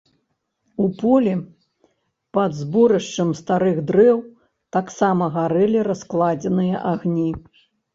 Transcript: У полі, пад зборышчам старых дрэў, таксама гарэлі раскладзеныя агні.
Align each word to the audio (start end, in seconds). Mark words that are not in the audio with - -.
У 0.83 0.87
полі, 1.01 1.33
пад 2.39 2.57
зборышчам 2.61 3.29
старых 3.43 3.77
дрэў, 3.95 4.17
таксама 4.81 5.33
гарэлі 5.41 5.89
раскладзеныя 5.93 6.87
агні. 6.95 7.33